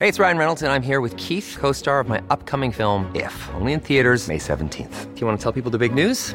Hey, 0.00 0.08
it's 0.08 0.18
Ryan 0.18 0.38
Reynolds, 0.38 0.62
and 0.62 0.72
I'm 0.72 0.80
here 0.80 1.02
with 1.02 1.14
Keith, 1.18 1.58
co 1.60 1.72
star 1.72 2.00
of 2.00 2.08
my 2.08 2.22
upcoming 2.30 2.72
film, 2.72 3.04
If, 3.14 3.34
only 3.52 3.74
in 3.74 3.80
theaters, 3.80 4.28
May 4.28 4.38
17th. 4.38 5.14
Do 5.14 5.20
you 5.20 5.26
want 5.26 5.38
to 5.38 5.42
tell 5.42 5.52
people 5.52 5.70
the 5.70 5.76
big 5.76 5.92
news? 5.92 6.34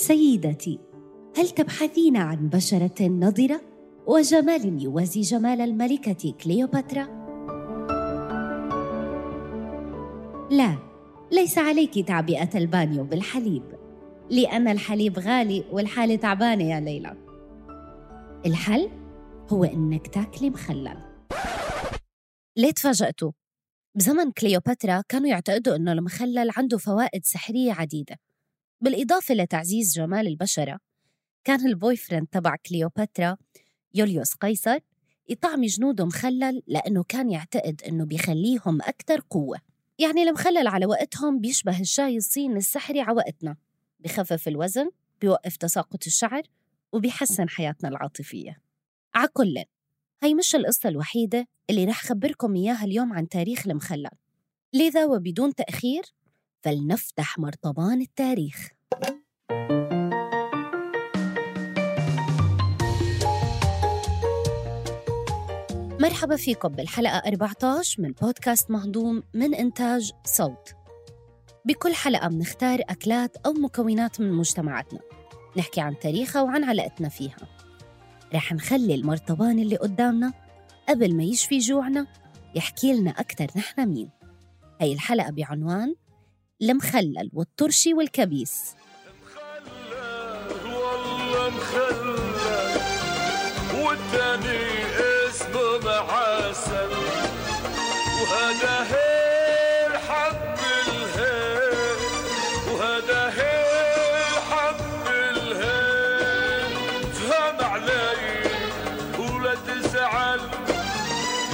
سيدتي 0.00 0.78
هل 1.36 1.50
تبحثين 1.50 2.16
عن 2.16 2.48
بشرة 2.48 3.02
نضرة 3.02 3.60
وجمال 4.06 4.82
يوازي 4.82 5.20
جمال 5.20 5.60
الملكة 5.60 6.32
كليوباترا؟ 6.44 7.04
لا 10.50 10.78
ليس 11.32 11.58
عليك 11.58 11.98
تعبئة 12.08 12.58
البانيو 12.58 13.04
بالحليب 13.04 13.62
لأن 14.30 14.68
الحليب 14.68 15.18
غالي 15.18 15.64
والحالة 15.72 16.16
تعبانة 16.16 16.64
يا 16.64 16.80
ليلى 16.80 17.16
الحل 18.46 18.90
هو 19.50 19.64
إنك 19.64 20.06
تاكلي 20.06 20.50
مخلل 20.50 20.98
ليه 22.56 22.70
تفاجأتوا؟ 22.70 23.32
بزمن 23.94 24.30
كليوباترا 24.30 25.02
كانوا 25.08 25.28
يعتقدوا 25.28 25.76
إنه 25.76 25.92
المخلل 25.92 26.50
عنده 26.56 26.78
فوائد 26.78 27.24
سحرية 27.24 27.72
عديدة 27.72 28.16
بالإضافة 28.80 29.34
لتعزيز 29.34 29.94
جمال 29.94 30.26
البشرة 30.26 30.78
كان 31.44 31.66
ال 31.66 31.96
boyfriend 31.96 32.26
تبع 32.26 32.56
كليوباترا 32.56 33.36
يوليوس 33.94 34.34
قيصر 34.34 34.78
يطعمي 35.28 35.66
جنوده 35.66 36.06
مخلل 36.06 36.62
لأنه 36.66 37.04
كان 37.08 37.30
يعتقد 37.30 37.82
إنه 37.88 38.04
بيخليهم 38.04 38.82
أكثر 38.82 39.20
قوة. 39.30 39.58
يعني 39.98 40.22
المخلل 40.22 40.66
على 40.66 40.86
وقتهم 40.86 41.40
بيشبه 41.40 41.80
الشاي 41.80 42.16
الصيني 42.16 42.56
السحري 42.56 43.00
على 43.00 43.16
وقتنا 43.16 43.56
بخفف 44.00 44.48
الوزن 44.48 44.90
بيوقف 45.20 45.56
تساقط 45.56 46.06
الشعر 46.06 46.42
وبيحسن 46.92 47.48
حياتنا 47.48 47.88
العاطفية. 47.88 48.58
عكل 49.14 49.64
هي 50.22 50.34
مش 50.34 50.54
القصة 50.54 50.88
الوحيدة 50.88 51.48
اللي 51.70 51.84
رح 51.84 52.02
خبركم 52.02 52.54
إياها 52.54 52.84
اليوم 52.84 53.12
عن 53.12 53.28
تاريخ 53.28 53.66
المخلل. 53.66 54.10
لذا 54.72 55.04
وبدون 55.04 55.54
تأخير 55.54 56.02
فلنفتح 56.62 57.38
مرطبان 57.38 58.00
التاريخ. 58.00 58.68
مرحبا 66.00 66.36
فيكم 66.36 66.68
بالحلقة 66.68 67.18
14 67.18 68.02
من 68.02 68.12
بودكاست 68.12 68.70
مهضوم 68.70 69.22
من 69.34 69.54
إنتاج 69.54 70.12
صوت. 70.24 70.74
بكل 71.64 71.94
حلقة 71.94 72.28
بنختار 72.28 72.80
أكلات 72.88 73.36
أو 73.36 73.52
مكونات 73.52 74.20
من 74.20 74.32
مجتمعاتنا. 74.32 75.00
نحكي 75.56 75.80
عن 75.80 75.98
تاريخها 75.98 76.42
وعن 76.42 76.64
علاقتنا 76.64 77.08
فيها. 77.08 77.36
رح 78.34 78.52
نخلي 78.52 78.94
المرطبان 78.94 79.58
اللي 79.58 79.76
قدامنا 79.76 80.32
قبل 80.88 81.16
ما 81.16 81.22
يشفي 81.22 81.58
جوعنا 81.58 82.06
يحكي 82.54 82.92
لنا 82.92 83.10
أكتر 83.10 83.46
نحن 83.56 83.88
مين. 83.88 84.10
هي 84.80 84.92
الحلقة 84.92 85.30
بعنوان 85.30 85.94
المخلل 86.62 87.30
والطرشي 87.32 87.94
والكبيس. 87.94 88.76
مخلل 89.24 90.74
والله 90.74 91.48
مخلل. 91.50 92.80
والتاني 93.74 94.60
اسمه 95.28 95.78
معسل. 95.84 96.90
وهذا 98.20 98.74
هيل 98.92 99.92
حب 99.98 100.58
الهيل 100.88 101.98
وهذا 102.68 103.20
هيل 103.38 104.34
حب 104.50 105.06
الهيل 105.06 106.72
فهم 107.12 107.56
علي 107.64 108.20
ولا 109.18 109.54
تزعل. 109.54 110.40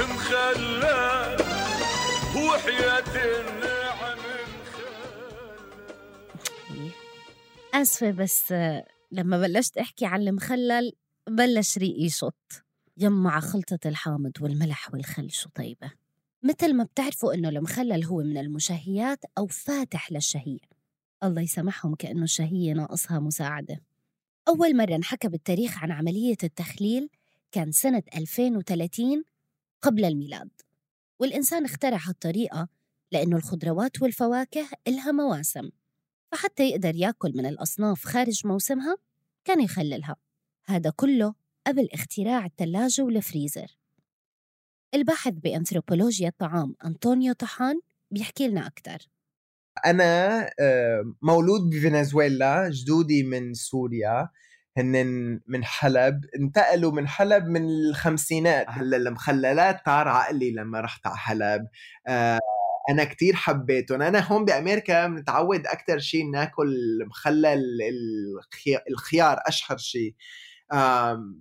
مخلل 0.01 1.37
وحياة 2.37 3.06
آسفة 7.77 8.11
بس 8.11 8.55
لما 9.13 9.39
بلشت 9.39 9.79
أحكي 9.79 10.07
عن 10.07 10.21
المخلل 10.29 10.93
بلش 11.29 11.79
ريقي 11.79 12.03
يشط 12.05 12.65
يمع 12.97 13.41
خلطة 13.41 13.79
الحامض 13.87 14.33
والملح 14.41 14.95
والخل 14.95 15.31
شو 15.31 15.49
طيبة 15.49 15.93
مثل 16.43 16.75
ما 16.75 16.85
بتعرفوا 16.85 17.35
إنه 17.35 17.49
المخلل 17.49 18.05
هو 18.05 18.23
من 18.23 18.39
المشهيات 18.39 19.19
أو 19.39 19.47
فاتح 19.47 20.13
للشهية. 20.13 20.59
الله 21.25 21.43
يسامحهم 21.43 21.95
كأنه 21.95 22.23
الشهية 22.23 22.73
ناقصها 22.73 23.19
مساعدة. 23.19 23.81
أول 24.49 24.77
مرة 24.77 24.95
انحكى 24.95 25.29
بالتاريخ 25.29 25.79
عن 25.79 25.93
عملية 25.93 26.37
التخليل 26.45 27.09
كان 27.53 27.73
سنة 27.73 28.03
2030 28.15 29.25
قبل 29.83 30.05
الميلاد. 30.05 30.51
والإنسان 31.21 31.65
اخترع 31.65 31.99
هالطريقة 32.03 32.69
لأنه 33.13 33.37
الخضروات 33.37 34.03
والفواكه 34.03 34.69
إلها 34.89 35.13
مواسم. 35.13 35.71
فحتى 36.33 36.71
يقدر 36.71 36.95
ياكل 36.95 37.33
من 37.35 37.47
الأصناف 37.47 38.05
خارج 38.05 38.47
موسمها 38.47 38.97
كان 39.45 39.61
يخللها. 39.61 40.17
هذا 40.67 40.93
كله 40.97 41.35
قبل 41.67 41.89
اختراع 41.93 42.47
الثلاجة 42.47 43.03
والفريزر. 43.03 43.77
الباحث 44.95 45.33
بأنثروبولوجيا 45.33 46.29
الطعام 46.29 46.75
أنطونيو 46.85 47.33
طحان 47.33 47.81
بيحكي 48.11 48.49
لنا 48.49 48.67
أكثر 48.67 48.99
أنا 49.87 50.41
آه، 50.61 51.15
مولود 51.23 51.71
بفنزويلا 51.71 52.71
جدودي 52.71 53.23
من 53.23 53.55
سوريا 53.55 54.29
هن 54.79 55.41
من 55.47 55.65
حلب 55.65 56.21
انتقلوا 56.41 56.93
من 56.93 57.09
حلب 57.09 57.45
من 57.45 57.69
الخمسينات. 57.69 58.67
هلا 58.69 58.97
المخللات 58.97 59.85
طار 59.87 60.09
عقلي 60.09 60.51
لما 60.51 60.81
رحت 60.81 61.07
على 61.07 61.17
حلب. 61.17 61.67
آه، 62.09 62.41
أنا 62.91 63.05
كتير 63.05 63.35
حبيتهم 63.37 64.03
أنا 64.03 64.19
هون 64.33 64.45
بأمريكا 64.45 65.07
متعود 65.09 65.67
أكثر 65.67 65.99
شيء 65.99 66.31
ناكل 66.31 66.77
مخلل 67.07 67.63
الخي- 67.91 68.81
الخيار 68.91 69.39
أشهر 69.47 69.77
شيء 69.79 70.15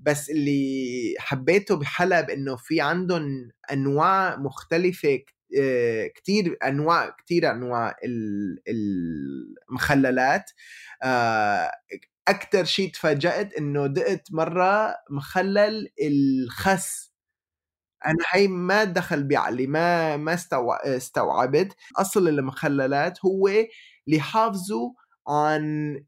بس 0.01 0.29
اللي 0.29 1.16
حبيته 1.19 1.75
بحلب 1.75 2.29
إنه 2.29 2.56
في 2.56 2.81
عندهم 2.81 3.51
أنواع 3.72 4.35
مختلفة 4.38 5.19
آه، 5.59 6.07
كتير 6.07 6.57
أنواع 6.65 7.09
كتير 7.09 7.51
أنواع 7.51 7.95
ال- 8.06 8.59
المخللات. 8.68 10.51
أكثر 12.27 12.63
شيء 12.65 12.92
تفاجأت 12.92 13.53
إنه 13.53 13.88
دقت 13.88 14.27
مرة 14.31 14.95
مخلل 15.09 15.88
الخس. 16.01 17.14
أنا 18.07 18.18
هي 18.31 18.48
ما 18.48 18.84
دخل 18.84 19.24
بعقلي 19.24 19.68
ما 19.68 20.18
ما 20.18 20.34
استوع- 20.34 20.86
استوعبت. 20.86 21.75
أصل 21.98 22.28
المخللات 22.28 23.25
هو 23.25 23.48
اللي 23.48 23.68
يحافظوا 24.07 24.90
عن 25.28 25.63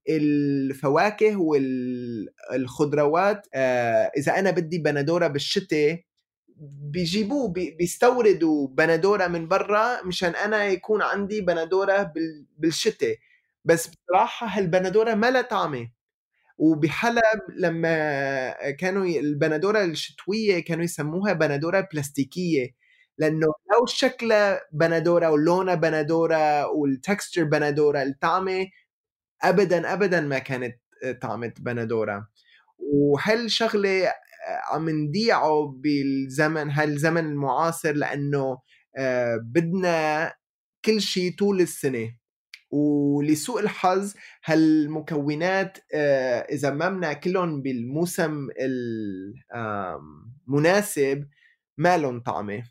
الفواكه 0.09 1.35
والخضروات 2.51 3.47
آه، 3.53 4.11
إذا 4.17 4.39
أنا 4.39 4.51
بدي 4.51 4.77
بندوره 4.77 5.27
بالشتاء 5.27 6.01
بيجيبوه 6.91 7.49
بي- 7.49 7.71
بيستوردوا 7.71 8.67
بندوره 8.67 9.27
من 9.27 9.47
برا 9.47 10.03
مشان 10.05 10.35
أنا 10.35 10.65
يكون 10.65 11.01
عندي 11.01 11.41
بندوره 11.41 12.03
بال- 12.03 12.45
بالشتاء. 12.57 13.15
بس 13.65 13.87
بصراحة 13.87 14.47
هالبندوره 14.47 15.13
ما 15.13 15.31
لها 15.31 15.41
طعمة. 15.41 15.89
وبحلب 16.57 17.41
لما 17.59 18.71
كانوا 18.71 19.05
البندورة 19.05 19.83
الشتوية 19.83 20.63
كانوا 20.63 20.83
يسموها 20.83 21.33
بندورة 21.33 21.87
بلاستيكية 21.93 22.69
لأنه 23.17 23.47
لو 23.47 23.85
شكلها 23.87 24.61
بندورة 24.71 25.31
ولونها 25.31 25.75
بندورة 25.75 26.67
والتكستشر 26.67 27.43
بندورة 27.43 28.03
الطعمة 28.03 28.67
ابدا 29.43 29.93
ابدا 29.93 30.21
ما 30.21 30.39
كانت 30.39 30.75
طعمة 31.21 31.53
بندورة. 31.59 32.27
وهل 32.79 33.51
شغلة 33.51 34.13
عم 34.71 34.89
نضيعه 34.89 35.75
بالزمن؟ 35.77 36.71
هالزمن 36.71 37.25
المعاصر 37.25 37.91
لأنه 37.91 38.59
آه، 38.97 39.37
بدنا 39.43 40.33
كل 40.85 41.01
شيء 41.01 41.35
طول 41.39 41.61
السنة؟ 41.61 42.17
ولسوء 42.71 43.59
الحظ 43.59 44.13
هالمكونات 44.45 45.77
آه، 45.93 46.39
إذا 46.39 46.69
ما 46.69 46.89
بناكلهم 46.89 47.61
بالموسم 47.61 48.47
المناسب 50.47 51.27
ما 51.77 51.97
لهم 51.97 52.19
طعمة. 52.21 52.63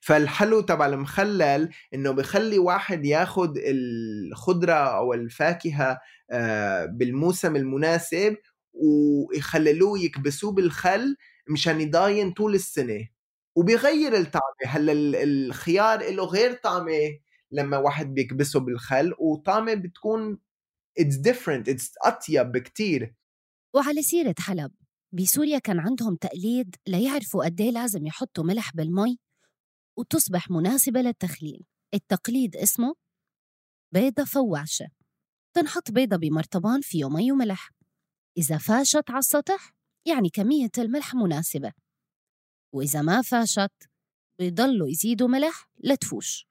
فالحلو 0.00 0.60
تبع 0.60 0.86
المخلل 0.86 1.70
إنه 1.94 2.10
بخلي 2.10 2.58
واحد 2.58 3.04
ياخد 3.04 3.58
الخضرة 3.58 4.72
أو 4.72 5.14
الفاكهة 5.14 6.00
آه، 6.30 6.84
بالموسم 6.86 7.56
المناسب 7.56 8.36
ويخللوه 8.72 9.98
يكبسوه 10.00 10.52
بالخل 10.52 11.16
مشان 11.48 11.80
يضاين 11.80 12.32
طول 12.32 12.54
السنة. 12.54 13.08
وبيغير 13.56 14.16
الطعمة 14.16 14.66
هلا 14.66 14.92
الخيار 15.22 16.10
له 16.10 16.24
غير 16.24 16.52
طعمة؟ 16.52 17.18
لما 17.54 17.78
واحد 17.78 18.14
بيكبسه 18.14 18.60
بالخل 18.60 19.14
وطعمه 19.18 19.74
بتكون 19.74 20.38
it's 20.98 21.16
different 21.16 21.68
it's 21.68 21.92
أطيب 22.04 22.52
بكتير. 22.52 23.14
وعلى 23.74 24.02
سيرة 24.02 24.34
حلب 24.38 24.72
بسوريا 25.12 25.58
كان 25.58 25.80
عندهم 25.80 26.16
تقليد 26.16 26.76
ليعرفوا 26.86 27.44
قد 27.44 27.60
إيه 27.60 27.70
لازم 27.70 28.06
يحطوا 28.06 28.44
ملح 28.44 28.72
بالمي 28.74 29.18
وتصبح 29.98 30.50
مناسبة 30.50 31.00
للتخليل. 31.00 31.66
التقليد 31.94 32.56
اسمه 32.56 32.94
بيضة 33.92 34.24
فواشة 34.24 34.88
تنحط 35.54 35.90
بيضة 35.90 36.16
بمرطبان 36.16 36.80
فيه 36.80 37.08
مي 37.08 37.32
وملح. 37.32 37.70
إذا 38.38 38.58
فاشت 38.58 39.10
على 39.10 39.18
السطح 39.18 39.74
يعني 40.06 40.28
كمية 40.28 40.70
الملح 40.78 41.14
مناسبة. 41.14 41.72
وإذا 42.72 43.02
ما 43.02 43.22
فاشت 43.22 43.72
بيضلوا 44.38 44.88
يزيدوا 44.88 45.28
ملح 45.28 45.68
لتفوش. 45.84 46.46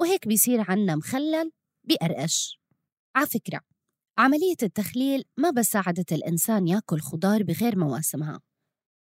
وهيك 0.00 0.28
بيصير 0.28 0.70
عنا 0.70 0.96
مخلل 0.96 1.52
بقرقش. 1.84 2.60
على 3.16 3.26
فكرة 3.26 3.60
عملية 4.18 4.56
التخليل 4.62 5.24
ما 5.36 5.50
بس 5.50 5.66
ساعدت 5.66 6.12
الإنسان 6.12 6.68
يأكل 6.68 7.00
خضار 7.00 7.42
بغير 7.42 7.78
مواسمها 7.78 8.40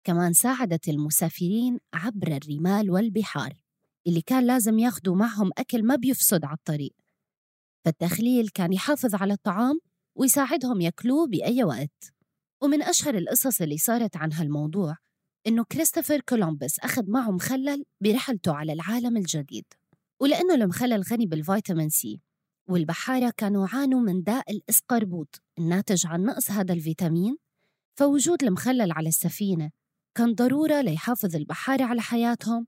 كمان 0.05 0.33
ساعدت 0.33 0.89
المسافرين 0.89 1.79
عبر 1.95 2.37
الرمال 2.37 2.91
والبحار 2.91 3.55
اللي 4.07 4.21
كان 4.21 4.47
لازم 4.47 4.79
ياخدوا 4.79 5.17
معهم 5.17 5.51
أكل 5.59 5.83
ما 5.83 5.97
بيفسد 5.97 6.45
على 6.45 6.57
الطريق. 6.57 6.95
فالتخليل 7.85 8.49
كان 8.49 8.73
يحافظ 8.73 9.15
على 9.15 9.33
الطعام 9.33 9.81
ويساعدهم 10.19 10.81
ياكلوه 10.81 11.27
بأي 11.27 11.65
وقت. 11.65 12.13
ومن 12.63 12.83
أشهر 12.83 13.15
القصص 13.19 13.61
اللي 13.61 13.79
صارت 13.79 14.17
عن 14.17 14.33
هالموضوع 14.33 14.97
إنه 15.47 15.65
كريستوفر 15.65 16.21
كولومبس 16.21 16.79
أخذ 16.79 17.11
معه 17.11 17.31
مخلل 17.31 17.85
برحلته 18.01 18.55
على 18.55 18.73
العالم 18.73 19.17
الجديد. 19.17 19.65
ولأنه 20.21 20.55
المخلل 20.55 21.03
غني 21.03 21.27
بالفيتامين 21.27 21.89
C 21.89 22.21
والبحارة 22.69 23.33
كانوا 23.37 23.69
عانوا 23.73 24.01
من 24.01 24.23
داء 24.23 24.51
الإسقربوط 24.51 25.43
الناتج 25.59 26.07
عن 26.07 26.23
نقص 26.23 26.51
هذا 26.51 26.73
الفيتامين 26.75 27.37
فوجود 27.99 28.43
المخلل 28.43 28.93
على 28.93 29.09
السفينة 29.09 29.71
كان 30.15 30.35
ضرورة 30.35 30.81
ليحافظ 30.81 31.37
البحارة 31.37 31.85
على 31.85 32.01
حياتهم 32.01 32.67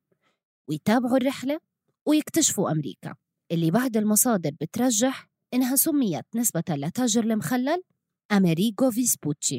ويتابعوا 0.68 1.16
الرحلة 1.16 1.58
ويكتشفوا 2.06 2.70
أمريكا 2.72 3.14
اللي 3.52 3.70
بعض 3.70 3.96
المصادر 3.96 4.50
بترجح 4.60 5.28
إنها 5.54 5.76
سميت 5.76 6.24
نسبة 6.34 6.62
لتاجر 6.68 7.24
المخلل 7.24 7.82
أمريغو 8.32 8.90
فيسبوتشي. 8.90 9.58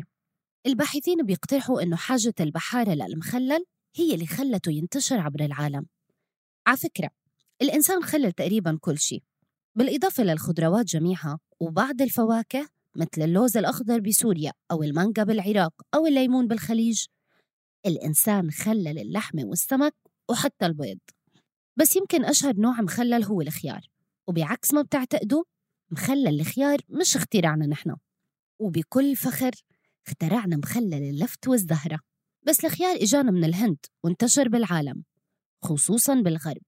الباحثين 0.65 1.25
بيقترحوا 1.25 1.81
إنه 1.81 1.95
حاجة 1.95 2.33
البحارة 2.39 2.93
للمخلل 2.93 3.65
هي 3.95 4.13
اللي 4.13 4.25
خلته 4.25 4.71
ينتشر 4.71 5.19
عبر 5.19 5.45
العالم. 5.45 5.85
على 6.67 6.77
فكرة 6.77 7.09
الإنسان 7.61 8.03
خلل 8.03 8.31
تقريبا 8.31 8.77
كل 8.81 8.97
شيء 8.99 9.23
بالإضافة 9.75 10.23
للخضروات 10.23 10.85
جميعها 10.85 11.39
وبعض 11.59 12.01
الفواكه 12.01 12.69
مثل 12.95 13.21
اللوز 13.21 13.57
الأخضر 13.57 13.99
بسوريا 13.99 14.53
أو 14.71 14.83
المانجا 14.83 15.23
بالعراق 15.23 15.73
أو 15.95 16.07
الليمون 16.07 16.47
بالخليج. 16.47 17.05
الإنسان 17.85 18.51
خلل 18.51 18.99
اللحمة 18.99 19.45
والسمك 19.45 19.95
وحتى 20.29 20.65
البيض. 20.65 20.99
بس 21.77 21.95
يمكن 21.95 22.25
أشهر 22.25 22.55
نوع 22.55 22.81
مخلل 22.81 23.23
هو 23.23 23.41
الخيار 23.41 23.81
وبعكس 24.27 24.73
ما 24.73 24.81
بتعتقدوا 24.81 25.43
مخلل 25.91 26.39
الخيار 26.39 26.79
مش 26.89 27.15
اختراعنا 27.15 27.65
نحن. 27.65 27.95
وبكل 28.59 29.15
فخر 29.15 29.51
اخترعنا 30.07 30.57
مخلل 30.57 30.93
اللفت 30.93 31.47
والزهرة. 31.47 31.99
بس 32.47 32.65
الخيار 32.65 32.95
إجانا 32.95 33.31
من 33.31 33.43
الهند 33.43 33.77
وانتشر 34.03 34.49
بالعالم 34.49 35.03
خصوصا 35.63 36.21
بالغرب. 36.21 36.61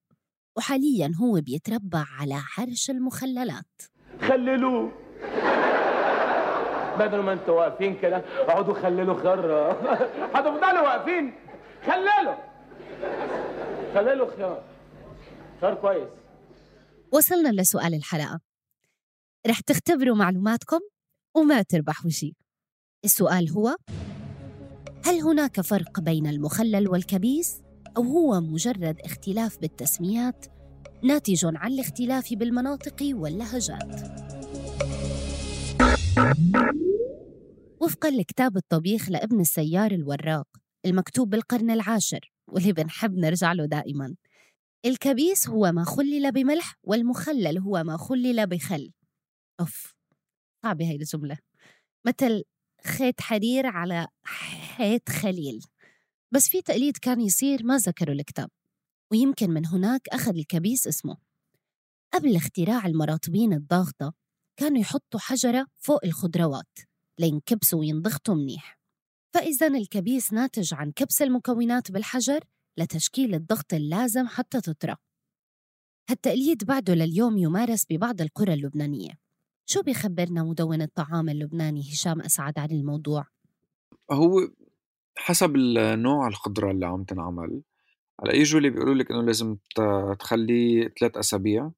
وحاليا 0.56 1.12
هو 1.22 1.40
بيتربع 1.40 2.04
على 2.20 2.40
عرش 2.58 2.90
المخللات. 2.90 3.82
خللوه. 4.20 4.92
بدل 6.98 7.18
ما 7.18 7.32
أنتوا 7.32 7.54
واقفين 7.60 7.96
كده 8.00 8.16
اقعدوا 8.16 8.74
خللوا 8.74 9.20
خيار 9.22 9.40
هتفضلوا 10.34 10.80
واقفين. 10.80 11.34
خللوا. 11.86 12.34
خللوا 13.94 14.36
خيار. 14.36 14.62
خيار 15.60 15.74
كويس. 15.74 16.08
وصلنا 17.12 17.48
لسؤال 17.62 17.94
الحلقة. 17.94 18.40
رح 19.46 19.60
تختبروا 19.60 20.16
معلوماتكم 20.16 20.80
وما 21.34 21.62
تربحوا 21.62 22.10
شيء. 22.10 22.32
السؤال 23.04 23.50
هو 23.50 23.76
هل 25.06 25.20
هناك 25.20 25.60
فرق 25.60 26.00
بين 26.00 26.26
المخلل 26.26 26.88
والكبيس؟ 26.88 27.63
أو 27.96 28.02
هو 28.02 28.40
مجرد 28.40 29.00
اختلاف 29.00 29.58
بالتسميات 29.58 30.46
ناتج 31.02 31.44
عن 31.44 31.72
الاختلاف 31.72 32.34
بالمناطق 32.34 32.96
واللهجات. 33.02 34.00
وفقا 37.80 38.10
لكتاب 38.10 38.56
الطبيخ 38.56 39.10
لابن 39.10 39.40
السيار 39.40 39.90
الوراق 39.90 40.48
المكتوب 40.86 41.30
بالقرن 41.30 41.70
العاشر 41.70 42.32
واللي 42.46 42.72
بنحب 42.72 43.18
نرجع 43.18 43.52
له 43.52 43.64
دائما. 43.64 44.14
الكبيس 44.84 45.48
هو 45.48 45.72
ما 45.72 45.84
خلل 45.84 46.32
بملح 46.32 46.74
والمخلل 46.82 47.58
هو 47.58 47.84
ما 47.84 47.96
خلل 47.96 48.46
بخل. 48.46 48.92
أوف 49.60 49.94
صعبة 50.62 50.88
هاي 50.88 50.96
الجملة. 50.96 51.38
مثل 52.06 52.44
خيط 52.86 53.20
حرير 53.20 53.66
على 53.66 54.06
حيط 54.24 55.08
خليل. 55.08 55.60
بس 56.34 56.48
في 56.48 56.62
تقليد 56.62 56.96
كان 56.96 57.20
يصير 57.20 57.64
ما 57.64 57.76
ذكروا 57.76 58.14
الكتاب 58.14 58.50
ويمكن 59.12 59.50
من 59.50 59.66
هناك 59.66 60.08
أخذ 60.08 60.36
الكبيس 60.36 60.86
اسمه. 60.86 61.16
قبل 62.14 62.36
اختراع 62.36 62.86
المراطبين 62.86 63.52
الضاغطة 63.52 64.12
كانوا 64.56 64.78
يحطوا 64.78 65.20
حجرة 65.20 65.66
فوق 65.78 66.04
الخضروات 66.04 66.78
لينكبسوا 67.18 67.80
وينضغطوا 67.80 68.34
منيح. 68.34 68.78
فإذا 69.34 69.66
الكبيس 69.66 70.32
ناتج 70.32 70.74
عن 70.74 70.92
كبس 70.92 71.22
المكونات 71.22 71.90
بالحجر 71.90 72.40
لتشكيل 72.78 73.34
الضغط 73.34 73.74
اللازم 73.74 74.26
حتى 74.26 74.60
تطرى 74.60 74.96
هالتقليد 76.10 76.64
بعده 76.64 76.94
لليوم 76.94 77.38
يمارس 77.38 77.86
ببعض 77.90 78.20
القرى 78.20 78.54
اللبنانية. 78.54 79.12
شو 79.66 79.82
بيخبرنا 79.82 80.42
مدون 80.42 80.82
الطعام 80.82 81.28
اللبناني 81.28 81.80
هشام 81.80 82.20
أسعد 82.20 82.58
عن 82.58 82.70
الموضوع؟ 82.70 83.26
هو 84.10 84.48
حسب 85.18 85.56
النوع 85.56 86.28
الخضرة 86.28 86.70
اللي 86.70 86.86
عم 86.86 87.04
تنعمل 87.04 87.62
على 88.20 88.38
يجوا 88.40 88.58
اللي 88.58 88.70
بيقولوا 88.70 88.94
لك 88.94 89.10
إنه 89.10 89.22
لازم 89.22 89.56
تخليه 90.18 90.88
ثلاث 91.00 91.16
أسابيع 91.16 91.70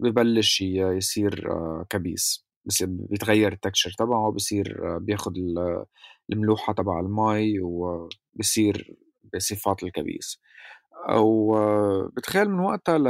ببلش 0.00 0.60
يصير 0.60 1.52
آه، 1.52 1.86
كبيس 1.90 2.46
بس 2.64 2.82
بيتغير 2.82 3.52
التكشر 3.52 3.90
تبعه 3.98 4.32
بصير 4.32 4.96
آه، 4.96 4.98
بياخد 4.98 5.34
الملوحة 6.32 6.72
تبع 6.72 7.00
المي 7.00 7.60
وبصير 7.60 8.96
بصفات 9.34 9.82
الكبيس. 9.82 10.40
أو 11.08 11.56
آه، 11.58 12.12
من 12.36 12.60
وقتها 12.60 12.98
ل 12.98 13.06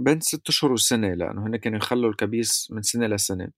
بين 0.00 0.20
ست 0.20 0.48
أشهر 0.48 0.72
وسنة 0.72 1.14
لأنه 1.14 1.46
هن 1.46 1.56
كانوا 1.56 1.78
يخلوا 1.78 2.10
الكبيس 2.10 2.68
من 2.70 2.82
سنة 2.82 3.06
لسنة. 3.06 3.48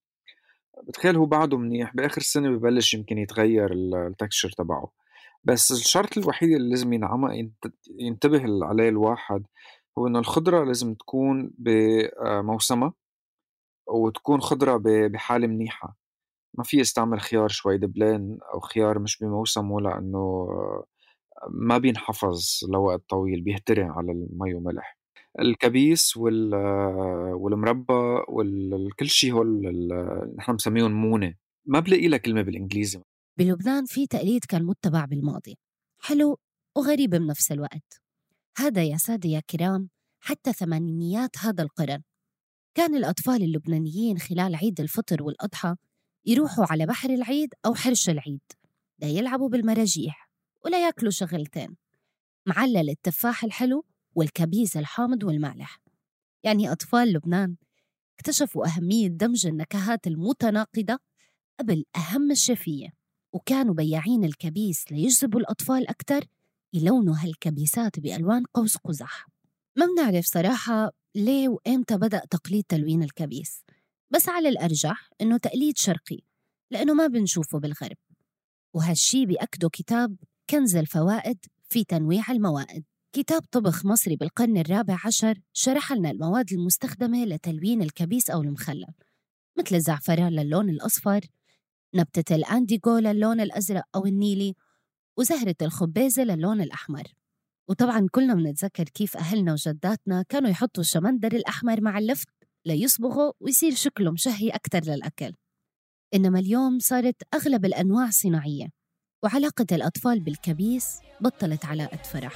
بتخيل 0.85 1.16
هو 1.16 1.26
بعده 1.26 1.58
منيح 1.58 1.97
بآخر 1.97 2.20
السنة 2.20 2.50
ببلش 2.50 2.94
يمكن 2.94 3.18
يتغير 3.18 3.73
التكشر 3.73 4.50
تبعه. 4.50 4.90
بس 5.44 5.73
الشرط 5.73 6.18
الوحيد 6.18 6.50
اللي 6.52 6.70
لازم 6.70 6.92
ينعمل 6.92 7.50
ينتبه 8.00 8.42
عليه 8.66 8.88
الواحد 8.88 9.47
هو 9.99 10.06
إنه 10.06 10.18
الخضرة 10.18 10.64
لازم 10.64 10.94
تكون 10.94 11.50
بموسمها 11.58 12.92
وتكون 13.88 14.40
خضرة 14.40 14.82
بحالة 15.08 15.47
منيحة. 15.47 15.97
ما 16.54 16.64
في 16.64 16.78
يستعمل 16.78 17.20
خيار 17.20 17.49
شوي 17.49 17.78
دبلان 17.78 18.38
أو 18.54 18.61
خيار 18.61 18.99
مش 18.99 19.18
بموسمه 19.18 19.80
لأنه 19.80 20.49
ما 21.50 21.78
بينحفظ 21.78 22.61
لوقت 22.73 23.02
طويل 23.08 23.40
بيهتري 23.42 23.82
على 23.82 24.12
المي 24.12 24.54
وملح. 24.54 24.98
الكبيس 25.40 26.16
وال 26.16 26.54
والمربى 27.35 28.23
وكل 28.28 29.09
شيء 29.09 29.33
هول 29.33 29.62
نحن 30.38 30.52
مسميهم 30.52 30.92
مونة. 30.92 31.35
ما 31.66 31.80
بلاقي 31.80 32.09
لها 32.09 32.18
كلمة 32.18 32.42
بالإنجليزي. 32.42 33.02
بلبنان 33.38 33.85
في 33.85 34.07
تقليد 34.07 34.45
كان 34.45 34.64
متبع 34.64 35.04
بالماضي. 35.04 35.59
حلو 35.99 36.38
وغريب 36.76 37.11
بنفس 37.11 37.52
الوقت. 37.52 38.02
هذا 38.59 38.85
يا 38.85 38.97
سادة 38.97 39.28
يا 39.28 39.40
كرام 39.50 39.88
حتى 40.21 40.52
ثمانينيات 40.52 41.38
هذا 41.38 41.62
القرن. 41.62 42.02
كان 42.75 42.95
الأطفال 42.95 43.42
اللبنانيين 43.42 44.18
خلال 44.18 44.54
عيد 44.54 44.80
الفطر 44.80 45.23
والأضحى 45.23 45.76
يروحوا 46.26 46.66
على 46.71 46.87
بحر 46.87 47.11
العيد 47.11 47.54
أو 47.66 47.75
حرش 47.75 48.09
العيد. 48.09 48.40
ليلعبوا 49.02 49.49
بالمراجيح 49.49 50.30
ولا 50.64 50.87
ياكلوا 50.87 51.11
شغلتين. 51.11 51.76
معلل 52.47 52.90
التفاح 52.90 53.45
الحلو 53.45 53.85
والكبيز 54.18 54.76
الحامض 54.76 55.25
والمالح. 55.25 55.80
يعني 56.42 56.72
أطفال 56.72 57.12
لبنان 57.12 57.56
اكتشفوا 58.18 58.66
أهمية 58.66 59.08
دمج 59.08 59.46
النكهات 59.46 60.06
المتناقضة 60.06 60.98
قبل 61.60 61.84
أهم 61.96 62.30
الشفية 62.30 62.88
وكانوا 63.32 63.75
بياعين 63.75 64.25
الكبيس 64.25 64.84
ليجذبوا 64.92 65.40
الأطفال 65.40 65.88
أكثر 65.88 66.25
يلونوا 66.72 67.14
هالكبيسات 67.18 68.00
بألوان 68.00 68.44
قوس 68.54 68.76
قزح. 68.76 69.26
ما 69.76 69.87
بنعرف 69.87 70.26
صراحة 70.26 70.92
ليه 71.14 71.48
وإمتى 71.48 71.96
بدأ 71.96 72.22
تقليد 72.30 72.64
تلوين 72.68 73.02
الكبيس 73.02 73.64
بس 74.10 74.28
على 74.28 74.48
الأرجح 74.48 75.10
إنه 75.20 75.37
تقليد 75.37 75.78
شرقي 75.78 76.20
لأنه 76.70 76.94
ما 76.94 77.06
بنشوفه 77.06 77.58
بالغرب. 77.58 77.96
وهالشي 78.75 79.26
بيأكده 79.26 79.68
كتاب 79.68 80.16
كنز 80.50 80.76
الفوائد 80.76 81.38
في 81.68 81.84
تنويع 81.84 82.25
الموائد. 82.30 82.84
كتاب 83.12 83.43
طبخ 83.50 83.85
مصري 83.85 84.17
بالقرن 84.17 84.57
الرابع 84.57 84.99
عشر 85.05 85.41
شرح 85.53 85.93
لنا 85.93 86.11
المواد 86.11 86.53
المستخدمة 86.53 87.25
لتلوين 87.25 87.83
الكبيس 87.83 88.31
أو 88.31 88.43
المخلل 88.43 88.95
مثل 89.59 89.77
الزعفران 89.77 90.33
للون 90.33 90.71
الأصفر 90.71 91.21
نبتة 91.95 92.35
الأنديغو 92.35 92.99
للون 92.99 93.41
الأزرق 93.41 93.85
أو 93.95 94.07
النيلي 94.07 94.55
وزهرة 95.19 95.55
الخبازة 95.62 96.23
للون 96.25 96.61
الأحمر. 96.61 97.03
وطبعا 97.69 98.07
كلنا 98.11 98.35
بنتذكر 98.35 98.85
كيف 98.85 99.17
أهلنا 99.17 99.53
وجداتنا 99.53 100.23
كانوا 100.29 100.50
يحطوا 100.50 100.83
الشمندر 100.83 101.33
الأحمر 101.33 101.81
مع 101.81 101.99
اللفت 101.99 102.29
ليصبغوا 102.67 103.33
ويصير 103.41 103.75
شكله 103.75 104.11
مشهي 104.11 104.49
أكثر 104.49 104.81
للأكل. 104.81 105.35
إنما 106.15 106.38
اليوم 106.38 106.79
صارت 106.79 107.23
أغلب 107.35 107.65
الأنواع 107.65 108.11
صناعية 108.11 108.69
وعلاقة 109.23 109.67
الأطفال 109.73 110.21
بالكبيس 110.21 110.99
بطلت 111.21 111.65
علاقة 111.65 112.03
فرح 112.03 112.35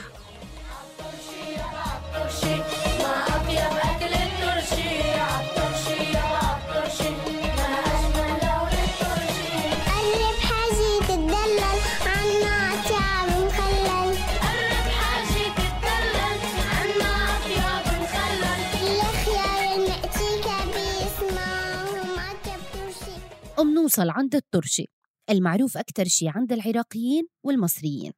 ومنوصل 23.58 24.10
عند 24.10 24.34
الترشي. 24.34 24.86
المعروف 25.30 25.76
أكتر 25.76 26.04
شي 26.04 26.28
عند 26.28 26.52
العراقيين 26.52 27.28
والمصريين. 27.42 28.12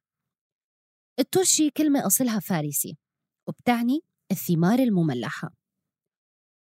الترشي 1.19 1.69
كلمة 1.69 2.07
أصلها 2.07 2.39
فارسي. 2.39 2.97
وبتعني 3.47 3.99
الثمار 4.31 4.79
المملحة. 4.79 5.49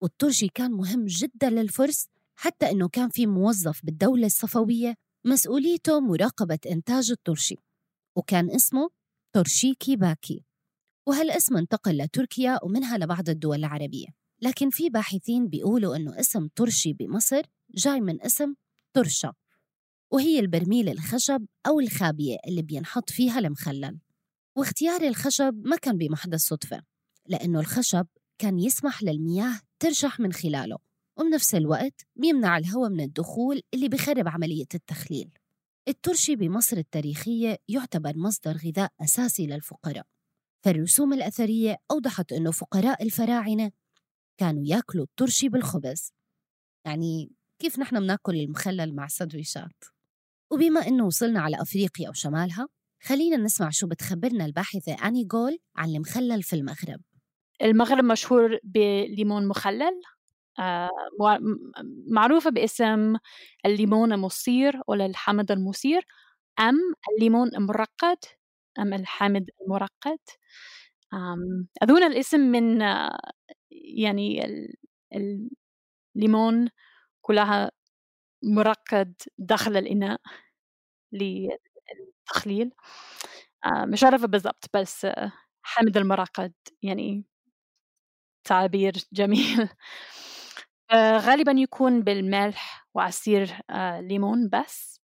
والترشي 0.02 0.48
كان 0.48 0.72
مهم 0.72 1.06
جدا 1.06 1.50
للفرس 1.50 2.08
حتى 2.36 2.72
إنه 2.72 2.90
كان 2.90 3.10
في 3.10 3.28
موظف 3.28 3.86
بالدولة 3.86 4.26
الصفوية 4.26 4.96
مسؤوليته 5.26 6.00
مراقبة 6.00 6.60
إنتاج 6.72 7.12
الترشي 7.12 7.56
وكان 8.16 8.52
اسمه 8.52 8.90
ترشيكي 9.36 9.96
باكي 9.96 10.44
وهالاسم 11.08 11.58
انتقل 11.58 11.98
لتركيا 11.98 12.60
ومنها 12.64 12.98
لبعض 12.98 13.30
الدول 13.30 13.58
العربية. 13.60 14.08
لكن 14.42 14.70
في 14.70 14.90
باحثين 14.90 15.48
بيقولوا 15.48 15.96
إنه 15.96 16.20
اسم 16.20 16.48
ترشي 16.48 16.94
بمصر 16.94 17.42
جاي 17.76 18.02
من 18.02 18.22
اسم 18.22 18.56
ترشة 18.96 19.34
وهي 20.12 20.40
البرميل 20.40 20.90
الخشب 20.90 21.46
أو 21.68 21.80
الخابية 21.80 22.38
اللي 22.48 22.62
بينحط 22.62 23.10
فيها 23.10 23.40
المخلل. 23.40 24.00
واختيار 24.56 25.02
الخشب 25.02 25.62
ما 25.66 25.76
كان 25.76 25.98
بمحض 25.98 26.34
الصدفة 26.34 26.84
لأنه 27.28 27.60
الخشب 27.60 28.08
كان 28.38 28.60
يسمح 28.60 29.04
للمياه 29.04 29.60
ترشح 29.80 30.20
من 30.20 30.34
خلاله 30.34 30.78
وبنفس 31.18 31.56
الوقت 31.56 32.06
بيمنع 32.16 32.58
الهواء 32.58 32.90
من 32.90 33.02
الدخول 33.02 33.62
اللي 33.74 33.90
بخرب 33.90 34.28
عملية 34.28 34.68
التخليل. 34.74 35.30
الترشي 35.88 36.36
بمصر 36.36 36.78
التاريخية 36.78 37.58
يعتبر 37.68 38.18
مصدر 38.18 38.58
غذاء 38.58 38.92
أساسي 39.02 39.48
للفقراء 39.48 40.06
فالرسوم 40.64 41.14
الأثرية 41.14 41.78
أوضحت 41.92 42.32
أنه 42.32 42.52
فقراء 42.52 43.04
الفراعنة 43.04 43.72
كانوا 44.38 44.64
يأكلوا 44.66 45.04
الترشي 45.06 45.50
بالخبز. 45.50 46.14
يعني 46.86 47.32
كيف 47.60 47.80
نحن 47.80 48.00
بنأكل 48.00 48.36
المخلل 48.36 48.96
مع 48.96 49.06
السندويشات 49.06 49.84
وبما 50.52 50.88
أنه 50.88 51.06
وصلنا 51.06 51.42
على 51.42 51.62
أفريقيا 51.62 52.10
وشمالها 52.10 52.68
خلينا 53.04 53.38
نسمع 53.38 53.70
شو 53.70 53.88
بتخبرنا 53.88 54.46
الباحثة 54.46 55.08
أني 55.08 55.24
جول 55.26 55.60
عن 55.76 55.90
المخلل 55.90 56.44
في 56.44 56.56
المغرب. 56.56 57.02
المغرب 57.62 58.04
مشهور 58.04 58.60
بليمون 58.64 59.48
مخلل 59.48 60.02
آه، 60.60 60.90
معروفة 62.08 62.50
باسم 62.50 63.16
الليمون 63.66 64.14
المصير 64.14 64.82
ولا 64.88 65.06
الحامض 65.06 65.52
المصير 65.52 66.06
أم 66.60 66.76
الليمون 67.16 67.48
المرقد 67.56 68.18
أم 68.80 68.94
الحامض 68.94 69.46
المرقد. 69.62 70.20
أظن 71.82 72.04
الاسم 72.04 72.40
من 72.40 72.82
آه، 72.82 73.18
يعني 73.98 74.46
ال- 74.46 75.50
الليمون 76.16 76.70
كلها 77.22 77.72
مرقد 78.44 79.14
داخل 79.38 79.78
الإناء 79.78 80.22
للتخليل 82.24 82.72
آه، 83.66 83.86
مش 83.86 84.04
عارفة 84.04 84.28
بالضبط 84.28 84.66
بس 84.76 85.08
حامض 85.64 85.98
المرقد 85.98 86.54
يعني 86.84 87.26
تعبير 88.44 88.94
جميل. 89.14 89.70
آه، 90.92 91.18
غالبا 91.18 91.52
يكون 91.52 92.02
بالملح 92.02 92.88
وعصير 92.94 93.60
آه، 93.70 94.02
ليمون 94.02 94.50
بس 94.50 95.02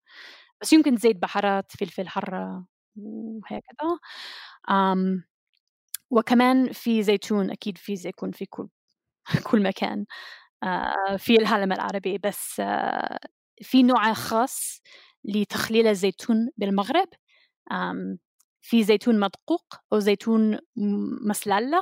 بس 0.62 0.74
يمكن 0.74 0.98
زيت 0.98 1.18
بحرات 1.18 1.72
فلفل 1.72 2.10
حرة 2.10 2.66
وهكذا. 2.98 4.00
وكمان 6.12 6.72
في 6.74 7.04
زيتون 7.04 7.52
أكيد 7.52 7.78
في 7.78 7.96
زيتون 7.96 8.32
في 8.32 8.46
كل 8.46 8.68
كل 9.52 9.64
مكان 9.64 10.06
في 11.18 11.36
العالم 11.36 11.72
العربي 11.74 12.18
بس 12.18 12.62
في 13.62 13.84
نوع 13.84 14.14
خاص 14.14 14.82
لتخليل 15.26 15.88
الزيتون 15.88 16.50
بالمغرب 16.58 17.08
في 18.62 18.84
زيتون 18.84 19.20
مدقوق 19.20 19.76
أو 19.94 20.00
زيتون 20.00 20.60
مسللة. 21.28 21.82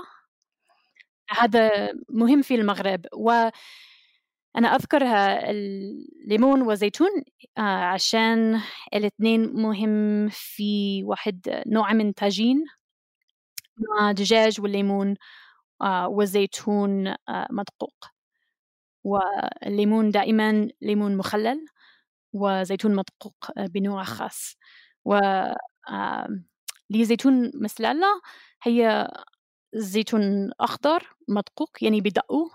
هذا 1.30 1.90
مهم 2.10 2.42
في 2.42 2.56
المغرب. 2.56 3.06
أذكر 4.76 5.04
ها- 5.04 5.50
الليمون 5.52 6.62
والزيتون 6.62 7.10
آه، 7.58 7.62
عشان 7.62 8.60
الاثنين 8.94 9.54
مهم 9.54 10.28
في 10.32 11.04
واحد 11.04 11.64
نوع 11.68 11.94
من 11.94 12.12
طاجين 12.12 12.66
مع 13.78 14.12
دجاج 14.12 14.62
والليمون 14.62 15.16
آه، 15.82 16.08
والزيتون 16.08 17.08
آه، 17.08 17.48
مدقوق. 17.52 18.06
والليمون 19.04 20.12
دائما 20.12 20.68
ليمون 20.82 21.18
مخلل. 21.18 21.66
وزيتون 22.34 22.96
مدقوق 22.96 23.36
آه، 23.58 23.66
بنوع 23.68 24.04
خاص. 24.04 24.58
و 25.06 25.16
آم، 25.90 26.46
لزيتون 26.90 27.52
مسللة 27.56 28.08
هي 28.64 29.08
زيتون 29.76 30.52
أخضر 30.62 31.16
مدقوق 31.30 31.72
يعني 31.84 32.02
بدقوه 32.02 32.52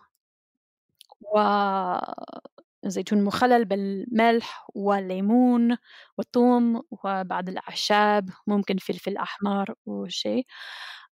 وزيتون 2.84 3.24
مخلل 3.24 3.64
بالملح 3.64 4.66
والليمون 4.74 5.76
والثوم 6.18 6.82
وبعض 6.90 7.48
الأعشاب 7.48 8.30
ممكن 8.46 8.76
فلفل 8.78 9.16
أحمر 9.16 9.74
وشيء 9.86 10.46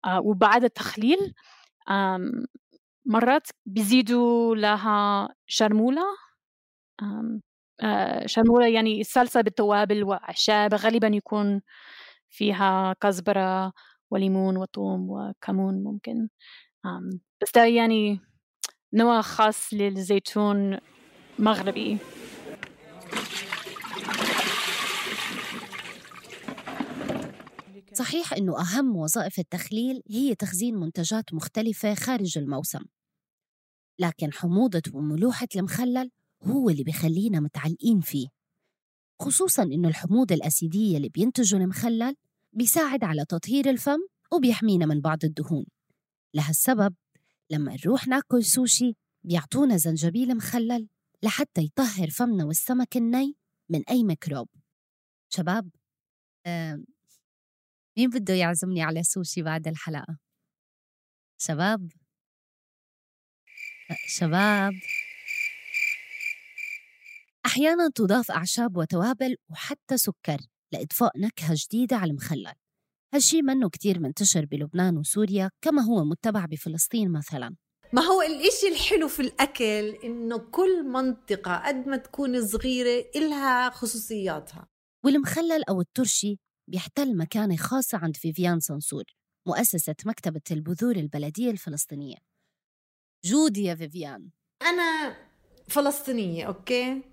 آه، 0.06 0.22
وبعد 0.22 0.64
التخليل 0.64 1.34
مرات 3.06 3.48
بيزيدوا 3.66 4.56
لها 4.56 5.30
شرمولة 5.48 6.04
آم، 7.84 8.62
آه، 8.62 8.68
يعني 8.68 9.04
صلصة 9.04 9.42
بالتوابل 9.42 10.04
وأعشاب 10.04 10.74
غالبا 10.74 11.08
يكون 11.08 11.62
فيها 12.30 12.96
كزبرة 13.02 13.74
وليمون 14.12 14.58
وثوم 14.58 15.10
وكمون 15.10 15.84
ممكن. 15.84 16.30
بس 17.42 17.52
ده 17.56 17.66
يعني 17.66 18.20
نوع 18.94 19.22
خاص 19.22 19.74
للزيتون 19.74 20.78
مغربي. 21.40 21.98
صحيح 27.94 28.34
إنه 28.34 28.62
أهم 28.62 28.96
وظائف 28.96 29.40
التخليل 29.40 30.04
هي 30.10 30.36
تخزين 30.36 30.76
منتجات 30.76 31.34
مختلفة 31.34 31.94
خارج 31.94 32.38
الموسم 32.38 32.86
لكن 34.00 34.34
حموضة 34.34 34.82
وملوحة 34.94 35.48
المخلل 35.56 36.12
هو 36.44 36.70
اللي 36.70 36.84
بيخلينا 36.84 37.40
متعلقين 37.40 38.02
فيه. 38.02 38.28
خصوصاً 39.22 39.64
إنه 39.64 39.88
الحموضة 39.88 40.36
الأسيدية 40.36 40.98
اللي 40.98 41.10
بينتجه 41.10 41.58
المخلل 41.58 42.16
بيساعد 42.54 43.04
على 43.04 43.26
تطهير 43.26 43.70
الفم 43.70 44.00
وبيحمينا 44.34 44.86
من 44.86 45.02
بعض 45.02 45.18
الدهون. 45.24 45.66
لهالسبب 46.34 46.96
لما 47.50 47.76
نروح 47.76 48.08
ناكل 48.08 48.44
سوشي 48.44 48.96
بيعطونا 49.24 49.78
زنجبيل 49.78 50.38
مخلل 50.38 50.88
لحتى 51.24 51.62
يطهر 51.62 52.10
فمنا 52.10 52.46
والسمك 52.46 52.98
الني 52.98 53.36
من 53.70 53.84
أي 53.90 54.04
ميكروب. 54.04 54.48
شباب 55.30 55.70
آه 56.46 56.84
مين 57.98 58.10
بده 58.10 58.34
يعزمني 58.34 58.82
على 58.84 59.04
سوشي 59.04 59.42
بعد 59.42 59.68
الحلقة؟ 59.68 60.18
شباب؟ 61.42 61.92
شباب؟ 64.08 64.74
أحيانا 67.50 67.90
تضاف 67.96 68.32
أعشاب 68.32 68.78
وتوابل 68.78 69.36
وحتى 69.52 69.98
سكر 69.98 70.38
لإضفاء 70.74 71.20
نكهة 71.20 71.56
جديدة 71.56 71.96
على 71.96 72.12
المخلل. 72.12 72.54
هالشي 73.14 73.42
منه 73.42 73.70
كتير 73.70 74.00
منتشر 74.00 74.46
بلبنان 74.46 74.98
وسوريا 74.98 75.50
كما 75.62 75.82
هو 75.82 76.04
متبع 76.06 76.46
بفلسطين 76.46 77.12
مثلا. 77.12 77.56
ما 77.94 78.02
هو 78.02 78.22
الإشي 78.22 78.68
الحلو 78.68 79.08
في 79.08 79.22
الأكل؟ 79.22 79.90
إنه 80.04 80.38
كل 80.38 80.84
منطقة 80.84 81.68
قد 81.68 81.88
ما 81.88 81.98
تكون 81.98 82.48
صغيرة 82.48 83.06
إلها 83.16 83.70
خصوصياتها. 83.70 84.68
والمخلل 85.06 85.64
أو 85.70 85.82
الترشي 85.82 86.40
بيحتل 86.68 87.18
مكانة 87.18 87.56
خاصة 87.56 87.98
عند 87.98 88.18
فيفيان 88.18 88.60
صنصور 88.60 89.04
مؤسسة 89.48 89.96
مكتبة 90.06 90.42
البذور 90.52 90.96
البلدية 90.96 91.52
الفلسطينية. 91.52 92.18
جودي 93.26 93.64
يا 93.64 93.76
فيفيان. 93.76 94.30
أنا 94.62 95.18
فلسطينية 95.68 96.46
okay؟ 96.46 97.09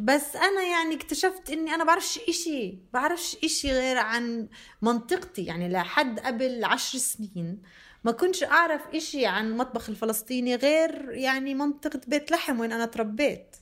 بس 0.00 0.36
أنا 0.36 0.62
يعني 0.62 0.94
اكتشفت 0.94 1.50
إني 1.50 1.74
أنا 1.74 1.84
بعرفش 1.84 2.20
إشي 2.28 2.78
بعرفش 2.92 3.36
إشي 3.44 3.72
غير 3.72 3.98
عن 3.98 4.48
منطقتي. 4.82 5.44
يعني 5.44 5.68
لحد 5.68 6.20
قبل 6.20 6.64
عشر 6.64 6.98
سنين 6.98 7.62
ما 8.04 8.12
كنتش 8.12 8.44
أعرف 8.44 8.82
إشي 8.94 9.26
عن 9.26 9.46
المطبخ 9.46 9.88
الفلسطيني 9.88 10.54
غير 10.54 11.10
يعني 11.10 11.54
منطقة 11.54 12.00
بيت 12.06 12.30
لحم 12.30 12.60
وين 12.60 12.72
أنا 12.72 12.86
تربيت. 12.86 13.56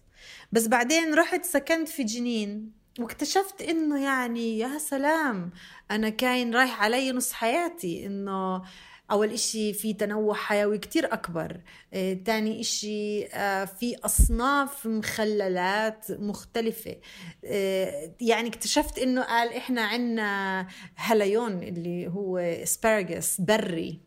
بس 0.53 0.67
بعدين 0.67 1.15
رحت 1.15 1.45
سكنت 1.45 1.89
في 1.89 2.05
جنين 2.05 2.73
واكتشفت 2.99 3.63
إنه 3.63 4.05
يعني 4.05 4.59
يا 4.59 4.79
سلام 4.79 5.51
أنا 5.91 6.09
كاين 6.09 6.55
رايح 6.55 6.83
علي 6.83 7.13
نص 7.13 7.33
حياتي 7.33 8.07
إنه 8.07 8.63
أول 9.11 9.33
إشي 9.33 9.73
في 9.73 9.93
تنوع 9.93 10.35
حيوي 10.35 10.79
كتير 10.79 11.13
أكبر. 11.13 11.61
آه، 11.95 12.13
تاني 12.13 12.61
إشي 12.61 13.27
آه، 13.27 13.65
في 13.65 13.97
أصناف 14.05 14.87
مخللات 14.87 16.07
مختلفة. 16.11 16.97
آه، 17.45 18.13
يعني 18.21 18.49
اكتشفت 18.49 18.99
إنه 18.99 19.23
قال 19.23 19.53
إحنا 19.53 19.83
عنا 19.83 20.67
هليون 20.95 21.63
اللي 21.63 22.09
هو 22.09 22.39
asparagus 22.39 23.41
بري. 23.41 24.01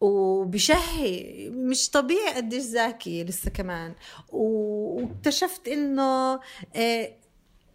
وبشهي 0.00 1.48
مش 1.50 1.90
طبيعي 1.90 2.34
قديش 2.34 2.62
زاكي 2.62 3.24
لسه 3.24 3.50
كمان. 3.50 3.94
واكتشفت 4.28 5.68
إنه 5.68 6.40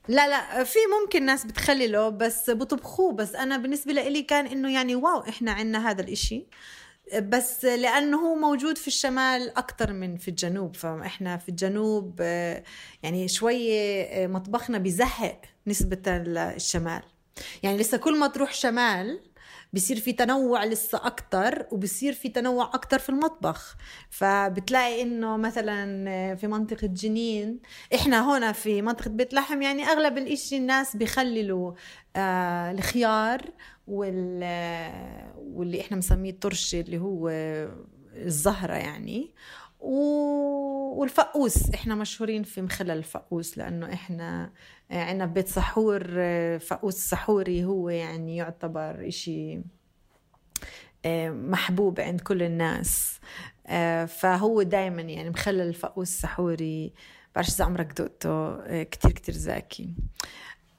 لا 0.10 0.28
لا 0.28 0.64
في 0.64 0.80
ممكن 1.02 1.26
ناس 1.26 1.46
بتخلله 1.46 2.10
بس 2.10 2.50
بطبخوه 2.50 3.14
بس 3.14 3.36
أنا 3.36 3.58
بالنسبة 3.58 3.94
لي 3.94 4.22
كان 4.22 4.46
إنه 4.48 4.74
يعني 4.74 4.96
wow 4.96 5.20
إحنا 5.30 5.52
عنا 5.52 5.90
هذا 5.90 6.02
الإشي. 6.02 6.48
بس 7.22 7.66
لأنه 7.66 8.18
هو 8.18 8.36
موجود 8.36 8.78
في 8.78 8.88
الشمال 8.88 9.58
أكثر 9.58 9.94
من 9.94 10.18
في 10.18 10.28
الجنوب 10.28 10.76
فإحنا 10.76 11.38
في 11.38 11.50
الجنوب 11.50 12.20
يعني 13.04 13.28
شوية 13.28 14.28
مطبخنا 14.28 14.78
بزهق 14.78 15.42
نسبة 15.68 16.12
للشمال 16.18 17.02
يعني 17.64 17.78
لسه 17.78 17.98
كل 17.98 18.20
ما 18.20 18.28
تروح 18.28 18.54
شمال 18.54 19.20
بصير 19.74 20.00
في 20.00 20.14
تنوع 20.14 20.66
لسه 20.66 21.02
أكتر 21.06 21.68
وبصير 21.72 22.14
في 22.14 22.30
تنوع 22.30 22.72
أكتر 22.74 23.00
في 23.00 23.10
المطبخ. 23.10 23.76
فبتلاقي 24.10 25.02
إنه 25.02 25.38
مثلا 25.38 26.36
في 26.36 26.48
منطقة 26.48 26.88
جنين 26.88 27.60
إحنا 27.96 28.38
هنا 28.38 28.52
في 28.52 28.82
منطقة 28.82 29.10
بيت 29.10 29.34
لحم 29.34 29.62
يعني 29.62 29.84
أغلب 29.84 30.18
الإشي 30.18 30.58
الناس 30.58 30.96
بيخللوا 30.96 31.74
آه 32.16 32.72
الخيار 32.72 33.42
وال 33.88 34.44
واللي 35.38 35.82
إحنا 35.82 35.98
مسميه 35.98 36.30
الطرش 36.32 36.76
اللي 36.76 36.98
هو 36.98 37.30
الزهرة 38.16 38.74
يعني. 38.74 39.20
و- 39.22 39.30
والفقوس. 39.80 41.70
إحنا 41.74 41.96
مشهورين 41.96 42.44
في 42.44 42.62
مخلل 42.62 42.92
الفقوس 42.92 43.58
لأنه 43.58 43.94
إحنا 43.94 44.52
عندنا 44.92 45.26
بيت 45.26 45.48
سحور 45.48 46.04
فقوس 46.60 46.96
سحوري 46.96 47.66
هو 47.66 47.90
يعني 47.90 48.38
يعتبر 48.38 49.08
إشي 49.08 49.60
آه، 51.06 51.30
محبوب 51.30 52.00
عند 52.00 52.22
كل 52.22 52.44
الناس. 52.44 53.20
آه، 53.68 54.06
فهو 54.06 54.62
دايما 54.62 55.02
يعني 55.02 55.30
مخلل 55.30 55.62
الفقوس 55.62 56.10
السحوري 56.10 56.94
بعرفش 57.36 57.56
إذا 57.56 57.66
عمرك 57.66 58.02
دقته 58.02 58.30
آه، 58.30 58.84
كتير 58.84 59.12
كتير 59.12 59.36
زاكي. 59.36 59.94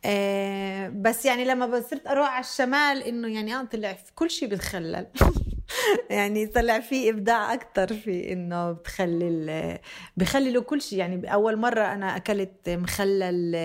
آه، 0.05 0.89
بس 0.89 1.27
يعني 1.27 1.45
لما 1.45 1.81
صرت 1.81 2.07
أروح 2.07 2.29
على 2.29 2.45
الشمال 2.45 3.03
إنه 3.03 3.29
يعني 3.29 3.55
آه 3.55 3.65
طلع 3.65 3.97
كل 4.15 4.31
شيء 4.31 4.49
بتخلل. 4.49 5.07
يعني 6.11 6.47
طلع 6.47 6.81
في 6.81 7.11
إبداع 7.11 7.55
أكثر 7.55 7.95
في 7.95 8.33
إنه 8.33 8.73
بتخلل 8.73 9.79
بخللوا 10.17 10.63
كل 10.63 10.83
شيء 10.83 10.99
يعني 10.99 11.33
اول 11.33 11.57
مرة 11.57 11.83
أنا 11.83 12.17
أكلت 12.17 12.69
مخلل 12.69 13.57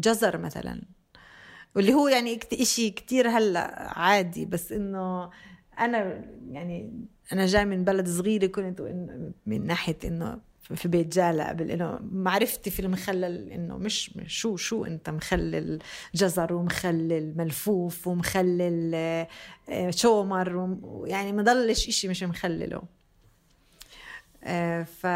جزر 0.00 0.38
مثلا 0.38 0.82
واللي 1.76 1.94
هو 1.94 2.08
يعني 2.08 2.40
إشي 2.52 2.90
كتير 2.90 3.28
هلأ 3.28 3.98
عادي. 3.98 4.44
بس 4.44 4.72
إنه 4.72 5.30
أنا 5.78 6.24
يعني 6.50 7.06
أنا 7.32 7.46
جاي 7.46 7.64
من 7.64 7.84
بلد 7.84 8.08
صغيرة 8.08 8.46
كنت 8.46 8.80
من 9.46 9.66
ناحية 9.66 9.98
إنه 10.04 10.40
في 10.74 10.88
بيت 10.88 11.14
جالة 11.14 11.44
قبل 11.48 11.70
إنه 11.70 11.98
معرفتي 12.12 12.70
في 12.70 12.80
المخلل 12.80 13.50
إنه 13.52 13.76
مش 13.78 14.10
شو 14.26 14.56
شو 14.56 14.84
أنت 14.84 15.10
مخلل 15.10 15.78
جزر 16.14 16.52
ومخلل 16.52 17.34
ملفوف 17.36 18.06
ومخلل 18.06 18.92
آه، 18.94 19.90
شومر 19.90 20.56
وم- 20.56 21.02
يعني 21.06 21.32
ما 21.32 21.42
ضلش 21.42 21.88
إشي 21.88 22.08
مش 22.08 22.22
مخلله. 22.22 22.82
آه، 24.44 24.82
ف 24.82 25.06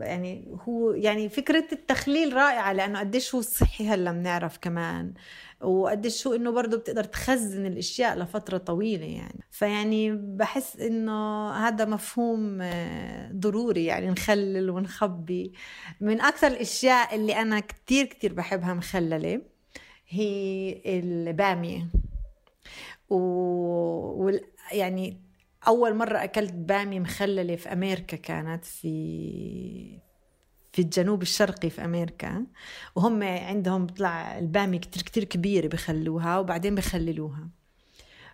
يعني 0.00 0.58
هو 0.68 0.90
يعني 0.90 1.28
فكرة 1.28 1.64
التخليل 1.72 2.32
رائعة 2.32 2.72
لأنه 2.72 2.98
قديش 3.00 3.34
هو 3.34 3.40
صحي 3.40 3.88
هلأ 3.88 4.12
بنعرف 4.12 4.58
كمان. 4.58 5.14
وقديش 5.60 6.26
هو 6.26 6.34
إنه 6.34 6.50
برضه 6.50 6.76
بتقدر 6.76 7.04
تخزن 7.04 7.66
الأشياء 7.66 8.18
لفترة 8.18 8.58
طويلة 8.58 9.06
يعني. 9.06 9.44
فيعني 9.50 10.12
بحس 10.12 10.76
إنه 10.76 11.50
هذا 11.50 11.84
مفهوم 11.84 12.58
آه، 12.62 13.32
ضروري 13.32 13.84
يعني 13.84 14.10
نخلل 14.10 14.70
ونخبي. 14.70 15.52
من 16.00 16.20
أكثر 16.20 16.46
الأشياء 16.46 17.14
اللي 17.14 17.36
أنا 17.36 17.60
كتير 17.60 18.06
كتير 18.06 18.32
بحبها 18.32 18.74
مخللة 18.74 19.42
هي 20.08 20.82
البامية. 20.86 21.86
و... 23.10 23.16
وال... 24.24 24.40
يعني 24.72 25.27
أول 25.66 25.94
مرة 25.94 26.24
أكلت 26.24 26.52
بامية 26.52 27.00
مخللة 27.00 27.56
في 27.56 27.72
أمريكا 27.72 28.16
كانت 28.16 28.64
في 28.64 29.98
في 30.72 30.82
الجنوب 30.82 31.22
الشرقي 31.22 31.70
في 31.70 31.84
أمريكا. 31.84 32.46
وهم 32.96 33.22
عندهم 33.22 33.86
بطلع 33.86 34.38
البامية 34.38 34.80
كتير 34.80 35.02
كتير 35.02 35.24
كبيرة 35.24 35.68
بخلوها 35.68 36.38
وبعدين 36.38 36.74
بخللوها. 36.74 37.48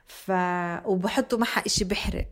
ف... 0.06 0.32
وبحطوا 0.86 1.38
معها 1.38 1.66
إشي 1.66 1.84
بحرق. 1.84 2.26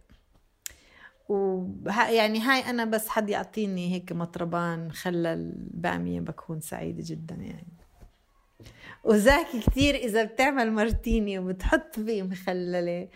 وه... 1.28 2.10
يعني 2.10 2.40
هاي 2.40 2.70
أنا 2.70 2.84
بس 2.84 3.08
حد 3.08 3.30
يعطيني 3.30 3.94
هيك 3.94 4.12
مطربان 4.12 4.88
مخلل 4.88 5.52
بامية 5.56 6.20
بكون 6.20 6.60
سعيدة 6.60 7.02
جدا 7.06 7.34
يعني. 7.34 7.72
وزاكي 9.04 9.60
كتير 9.60 9.94
إذا 9.94 10.24
بتعمل 10.24 10.72
مارتيني 10.72 11.38
وبتحط 11.38 12.00
فيه 12.00 12.22
مخللة 12.22 13.08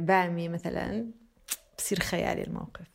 بامية 0.00 0.48
مثلا 0.48 1.12
بصير 1.78 2.00
خيالي 2.00 2.42
الموقف. 2.42 2.86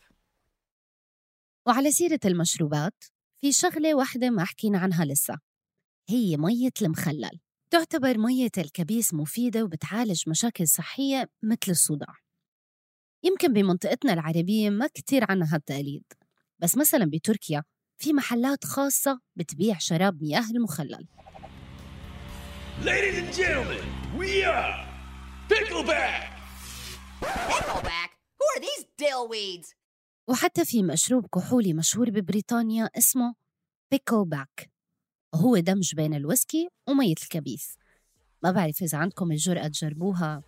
وعلى 1.67 1.91
سيرة 1.91 2.19
المشروبات 2.26 3.04
في 3.41 3.52
شغلة 3.52 3.95
واحدة 3.95 4.30
ما 4.30 4.45
حكينا 4.45 4.80
عنها 4.80 5.06
لسه. 5.06 5.39
هي 6.10 6.38
مية 6.38 6.71
المخلل. 6.82 7.39
تعتبر 7.69 8.17
مية 8.17 8.52
الكبيس 8.58 9.13
مفيدة 9.13 9.63
وبتعالج 9.63 10.30
مشاكل 10.30 10.67
صحية 10.67 11.30
مثل 11.43 11.71
الصداع. 11.71 12.15
يمكن 13.23 13.54
بمنطقتنا 13.54 14.13
العربية 14.13 14.69
ما 14.69 14.88
كتير 14.88 15.26
عنا 15.32 15.56
هالتقاليد 15.56 16.04
بس 16.60 16.78
مثلا 16.78 17.06
بتركيا 17.06 17.63
في 17.97 18.13
محلات 18.13 18.65
خاصة 18.65 19.19
بتبيع 19.36 19.78
شراب 19.78 20.23
مياه 20.23 20.45
المخلل. 20.56 21.08
Ladies 22.82 23.17
and 23.17 23.34
gentlemen, 23.34 23.86
we 24.17 24.43
are 24.43 24.93
Pickleback! 25.49 26.33
وحتى 30.28 30.66
في 30.66 30.84
مشروب 30.84 31.28
كحولي 31.28 31.74
مشهور 31.74 32.10
ببريطانيا 32.10 32.90
اسمه 32.98 33.36
Pickleback 33.91 34.72
وهو 35.34 35.58
دمج 35.58 35.96
بين 35.96 36.14
الويسكي 36.14 36.70
ومية 36.90 37.16
الكبيس. 37.24 37.78
ما 38.44 38.52
بعرف 38.52 38.82
إذا 38.82 38.98
عندكم 38.98 39.32
الجرأة 39.32 39.68
تجربوها. 39.68 40.44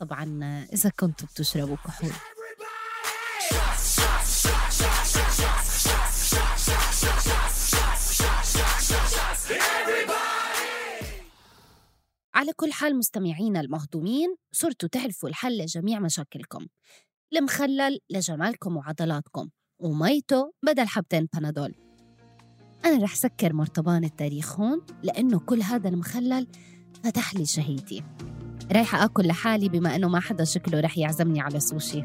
طبعا 0.00 0.40
إذا 0.72 0.90
كنتوا 0.90 1.28
بتشربوا 1.28 1.76
كحول. 1.76 2.12
على 12.34 12.52
كل 12.52 12.72
حال 12.72 12.98
مستمعينا 12.98 13.60
المهضومين 13.60 14.36
صرتوا 14.52 14.88
تعرفوا 14.88 15.28
الحل 15.28 15.58
لجميع 15.58 16.00
مشاكلكم. 16.00 16.66
المخلل 17.36 17.98
لجمالكم 18.10 18.76
وعضلاتكم 18.76 19.48
وميته 19.78 20.52
بدل 20.62 20.86
حبتين 20.86 21.28
بنادول. 21.34 21.74
أنا 22.84 23.04
رح 23.04 23.14
سكر 23.14 23.52
مرطبان 23.52 24.04
التاريخ 24.04 24.60
هون 24.60 24.80
لأنه 25.02 25.38
كل 25.38 25.62
هذا 25.62 25.88
المخلل 25.88 26.46
فتح 27.04 27.34
لي 27.34 27.46
شهيتي. 27.46 28.04
رايحة 28.72 29.04
آكل 29.04 29.26
لحالي 29.26 29.68
بما 29.68 29.96
أنه 29.96 30.08
ما 30.08 30.20
حدا 30.20 30.44
شكله 30.44 30.80
رح 30.80 30.98
يعزمني 30.98 31.40
على 31.40 31.60
سوشي 31.60 32.04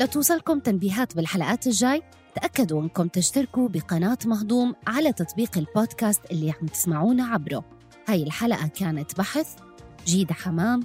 لتوصلكم 0.00 0.58
تنبيهات 0.58 1.16
بالحلقات 1.16 1.66
الجاي؟ 1.66 2.02
تأكدوا 2.34 2.82
أنكم 2.82 3.08
تشتركوا 3.08 3.68
بقناة 3.68 4.18
مهضوم 4.24 4.74
على 4.86 5.12
تطبيق 5.12 5.58
البودكاست 5.58 6.20
اللي 6.30 6.50
عم 6.50 6.66
تسمعونا 6.66 7.26
عبره. 7.26 7.64
هاي 8.08 8.22
الحلقة 8.22 8.66
كانت 8.66 9.18
بحث 9.18 9.56
جيدة 10.06 10.34
حمام 10.34 10.82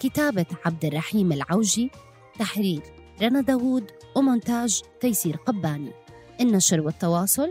كتابة 0.00 0.46
عبد 0.64 0.84
الرحيم 0.84 1.32
العوجي 1.32 1.90
تحرير 2.38 2.82
رنا 3.22 3.40
داوود 3.40 3.90
ومونتاج 4.16 4.82
تيسير 5.00 5.36
قباني. 5.36 5.92
النشر 6.40 6.80
والتواصل 6.80 7.50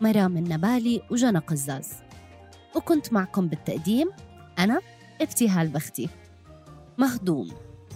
مرام 0.00 0.36
النبالي 0.36 1.02
وجنى 1.10 1.38
قزاز. 1.38 1.88
وكنت 2.76 3.12
معكم 3.12 3.48
بالتقديم 3.48 4.10
أنا 4.58 4.80
ابتهال 5.20 5.68
بختي. 5.68 6.08
مهضوم 6.98 7.50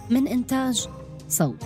من 0.09 0.27
إنتاج 0.27 0.87
صوت. 1.27 1.65